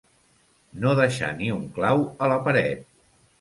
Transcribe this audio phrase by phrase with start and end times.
[0.85, 2.83] No deixar ni un clau a la paret.